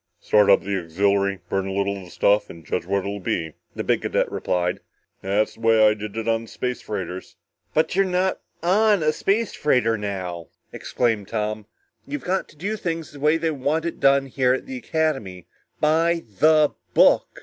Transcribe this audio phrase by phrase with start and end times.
[0.19, 3.53] "Start up the auxiliary, burn a little of the stuff and judge what it'll be,"
[3.75, 4.79] the big cadet replied.
[5.21, 7.35] "That's the way I did it on the space freighters."
[7.75, 11.67] "But you're not on a space freighter now!" exclaimed Tom.
[12.07, 15.45] "You've got to do things the way they want it done here at the Academy.
[15.79, 17.39] By the book!